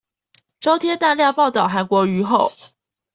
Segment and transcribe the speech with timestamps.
[0.59, 2.53] 中天大量報導韓國瑜後